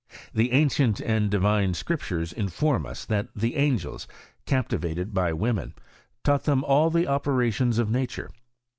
[0.33, 4.07] The ancient and divine Scriptures inform us, that the angels,
[4.47, 5.75] captivated by women,
[6.23, 8.31] taught them all the operations of nature.